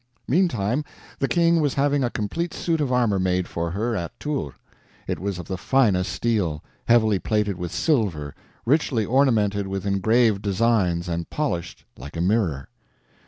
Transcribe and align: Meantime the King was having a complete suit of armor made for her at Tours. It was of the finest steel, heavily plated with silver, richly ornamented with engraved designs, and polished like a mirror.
Meantime 0.27 0.83
the 1.19 1.27
King 1.27 1.61
was 1.61 1.75
having 1.75 2.03
a 2.03 2.09
complete 2.09 2.55
suit 2.55 2.81
of 2.81 2.91
armor 2.91 3.19
made 3.19 3.47
for 3.47 3.69
her 3.69 3.95
at 3.95 4.19
Tours. 4.19 4.55
It 5.05 5.19
was 5.19 5.37
of 5.37 5.47
the 5.47 5.59
finest 5.59 6.11
steel, 6.11 6.63
heavily 6.87 7.19
plated 7.19 7.55
with 7.55 7.71
silver, 7.71 8.33
richly 8.65 9.05
ornamented 9.05 9.67
with 9.67 9.85
engraved 9.85 10.41
designs, 10.41 11.07
and 11.07 11.29
polished 11.29 11.85
like 11.99 12.17
a 12.17 12.21
mirror. 12.21 12.67